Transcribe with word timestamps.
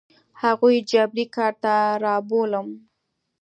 هغوی 0.41 0.75
جبري 0.91 1.25
کار 1.35 1.53
ته 1.63 1.73
رابولم. 2.03 2.67